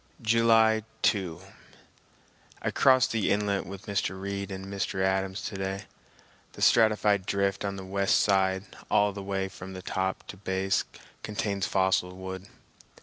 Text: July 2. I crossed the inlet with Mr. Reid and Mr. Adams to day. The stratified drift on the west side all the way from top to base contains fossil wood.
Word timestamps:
July 0.23 0.81
2. 1.03 1.39
I 2.63 2.71
crossed 2.71 3.11
the 3.11 3.29
inlet 3.29 3.67
with 3.67 3.85
Mr. 3.85 4.19
Reid 4.19 4.49
and 4.49 4.65
Mr. 4.65 4.99
Adams 5.03 5.43
to 5.43 5.55
day. 5.57 5.83
The 6.53 6.63
stratified 6.63 7.27
drift 7.27 7.63
on 7.63 7.75
the 7.75 7.85
west 7.85 8.19
side 8.19 8.63
all 8.89 9.13
the 9.13 9.21
way 9.21 9.47
from 9.47 9.79
top 9.83 10.25
to 10.29 10.37
base 10.37 10.85
contains 11.21 11.67
fossil 11.67 12.15
wood. 12.17 12.47